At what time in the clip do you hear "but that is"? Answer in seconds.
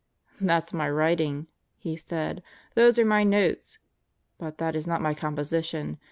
4.39-4.87